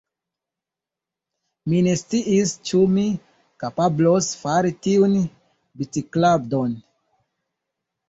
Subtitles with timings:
[1.73, 3.05] Mi ne sciis ĉu mi
[3.67, 6.79] kapablos fari tiun bicikladon.